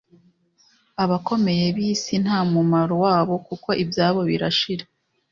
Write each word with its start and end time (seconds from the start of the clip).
Abakomeye 1.03 1.65
bisi 1.75 2.13
ntamumaro 2.23 2.95
wabo 3.05 3.35
kuko 3.47 3.69
ibyabo 3.83 4.19
birashira 4.29 4.85